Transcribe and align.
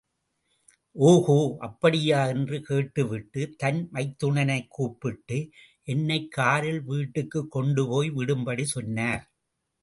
ஓகோ 0.99 1.55
அப்படியா? 1.57 2.25
என்று 2.27 2.61
கேட்டுவிட்டுத் 2.61 3.57
தன் 3.57 3.89
மைத்துனனைக் 3.93 4.67
கூப்பிட்டு 4.67 5.49
என்னைக் 5.83 6.31
காரில் 6.31 6.81
வீட்டுக்குக் 6.83 7.51
கொண்டுபோய் 7.51 8.11
விடும்படி 8.11 8.63
சொன்னார். 8.63 9.31